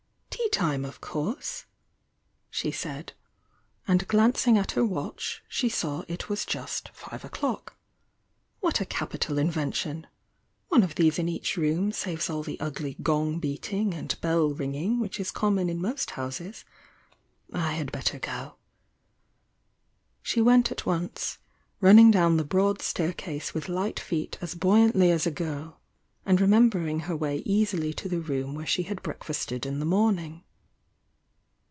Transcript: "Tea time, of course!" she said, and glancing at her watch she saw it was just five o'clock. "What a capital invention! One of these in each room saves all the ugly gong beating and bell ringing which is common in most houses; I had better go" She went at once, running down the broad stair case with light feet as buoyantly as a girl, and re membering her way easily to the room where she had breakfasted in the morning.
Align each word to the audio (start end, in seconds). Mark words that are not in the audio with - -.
"Tea 0.31 0.57
time, 0.57 0.83
of 0.83 0.99
course!" 0.99 1.65
she 2.49 2.71
said, 2.71 3.13
and 3.87 4.07
glancing 4.07 4.57
at 4.57 4.71
her 4.73 4.83
watch 4.83 5.41
she 5.47 5.69
saw 5.69 6.03
it 6.09 6.27
was 6.29 6.45
just 6.45 6.89
five 6.89 7.23
o'clock. 7.23 7.77
"What 8.59 8.81
a 8.81 8.85
capital 8.85 9.37
invention! 9.37 10.07
One 10.67 10.83
of 10.83 10.95
these 10.95 11.17
in 11.17 11.29
each 11.29 11.55
room 11.55 11.93
saves 11.93 12.29
all 12.29 12.43
the 12.43 12.59
ugly 12.59 12.97
gong 13.01 13.39
beating 13.39 13.93
and 13.93 14.19
bell 14.19 14.49
ringing 14.49 14.99
which 14.99 15.21
is 15.21 15.31
common 15.31 15.69
in 15.69 15.81
most 15.81 16.11
houses; 16.11 16.65
I 17.53 17.73
had 17.73 17.91
better 17.91 18.19
go" 18.19 18.55
She 20.21 20.41
went 20.41 20.69
at 20.69 20.85
once, 20.85 21.37
running 21.79 22.11
down 22.11 22.35
the 22.35 22.43
broad 22.43 22.81
stair 22.81 23.13
case 23.13 23.53
with 23.53 23.69
light 23.69 24.01
feet 24.01 24.37
as 24.41 24.53
buoyantly 24.53 25.11
as 25.11 25.25
a 25.25 25.31
girl, 25.31 25.77
and 26.25 26.39
re 26.39 26.45
membering 26.47 27.03
her 27.03 27.15
way 27.15 27.37
easily 27.47 27.91
to 27.93 28.07
the 28.09 28.19
room 28.19 28.53
where 28.53 28.63
she 28.65 28.83
had 28.83 29.01
breakfasted 29.01 29.65
in 29.65 29.79
the 29.79 29.85
morning. 29.85 30.43